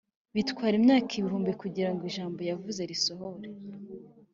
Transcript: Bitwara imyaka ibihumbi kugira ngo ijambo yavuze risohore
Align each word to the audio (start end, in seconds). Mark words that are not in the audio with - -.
Bitwara 0.35 0.75
imyaka 0.81 1.11
ibihumbi 1.19 1.51
kugira 1.61 1.89
ngo 1.93 2.03
ijambo 2.11 2.39
yavuze 2.49 2.81
risohore 2.91 3.47